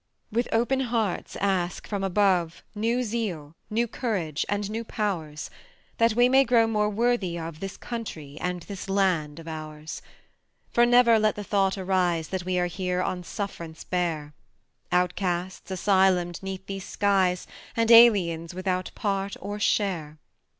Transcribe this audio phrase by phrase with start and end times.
[0.31, 5.51] With open hearts ask from above New zeal, new courage and new pow'rs,
[5.99, 10.01] That we may grow more worthy of This country and this land of ours.
[10.71, 14.33] For never let the thought arise That we are here on sufferance bare;
[14.91, 17.45] Outcasts, asylumed 'neath these skies,
[17.77, 20.17] And aliens without part or share.